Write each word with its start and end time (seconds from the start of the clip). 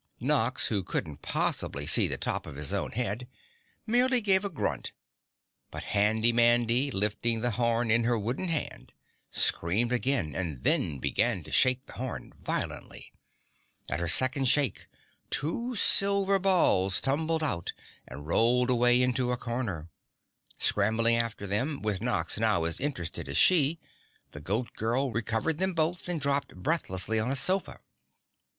Nox, 0.19 0.69
who 0.69 0.81
couldn't 0.81 1.21
possibly 1.21 1.85
see 1.85 2.07
the 2.07 2.17
top 2.17 2.47
of 2.47 2.55
his 2.55 2.73
own 2.73 2.93
head, 2.93 3.27
merely 3.85 4.19
gave 4.19 4.43
a 4.43 4.49
grunt, 4.49 4.93
but 5.69 5.83
Handy 5.83 6.33
Mandy, 6.33 6.89
lifting 6.89 7.41
the 7.41 7.51
horn 7.51 7.91
in 7.91 8.03
her 8.05 8.17
wooden 8.17 8.47
hand, 8.47 8.93
screamed 9.29 9.91
again 9.93 10.33
and 10.35 10.63
then 10.63 10.97
began 10.97 11.43
to 11.43 11.51
shake 11.51 11.85
the 11.85 11.93
horn 11.93 12.33
violently. 12.41 13.13
At 13.91 13.99
her 13.99 14.07
second 14.07 14.45
shake, 14.45 14.87
two 15.29 15.75
silver 15.75 16.39
balls 16.39 16.99
tumbled 16.99 17.43
out 17.43 17.71
and 18.07 18.25
rolled 18.25 18.71
away 18.71 19.03
into 19.03 19.31
a 19.31 19.37
corner. 19.37 19.91
Scrambling 20.59 21.15
after 21.17 21.45
them, 21.45 21.79
with 21.83 22.01
Nox 22.01 22.39
now 22.39 22.63
as 22.63 22.79
interested 22.79 23.29
as 23.29 23.37
she, 23.37 23.79
the 24.31 24.41
Goat 24.41 24.73
Girl 24.73 25.11
recovered 25.11 25.59
them 25.59 25.75
both 25.75 26.09
and 26.09 26.19
dropped 26.19 26.55
breathlessly 26.55 27.19
on 27.19 27.29
a 27.29 27.35
sofa. 27.35 27.79